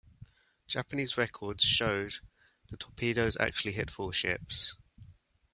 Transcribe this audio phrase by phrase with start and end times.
[0.65, 2.13] Japanese records showed
[2.69, 4.75] the torpedoes actually hit four ships.